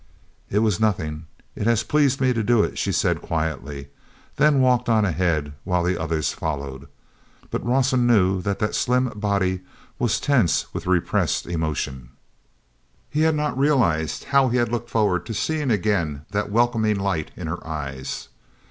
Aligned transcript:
"It 0.49 0.63
was 0.65 0.79
nothing; 0.79 1.27
it 1.55 1.67
has 1.67 1.83
pleased 1.83 2.19
me 2.19 2.33
to 2.33 2.41
do 2.41 2.63
it," 2.63 2.79
she 2.79 2.91
said 2.91 3.21
quietly, 3.21 3.89
then 4.37 4.59
walked 4.59 4.89
on 4.89 5.05
ahead 5.05 5.53
while 5.63 5.83
the 5.83 5.95
others 5.95 6.33
followed. 6.33 6.87
But 7.51 7.63
Rawson 7.63 8.07
knew 8.07 8.41
that 8.41 8.57
that 8.57 8.73
slim 8.73 9.09
body 9.09 9.59
was 9.99 10.19
tense 10.19 10.73
with 10.73 10.87
repressed 10.87 11.45
emotion. 11.45 12.09
He 13.11 13.21
had 13.21 13.35
not 13.35 13.55
realized 13.55 14.23
how 14.23 14.49
he 14.49 14.57
had 14.57 14.71
looked 14.71 14.89
forward 14.89 15.23
to 15.27 15.35
seeing 15.35 15.69
again 15.69 16.25
that 16.31 16.49
welcoming 16.51 16.99
light 16.99 17.29
in 17.37 17.45
her 17.45 17.63
eyes. 17.63 18.29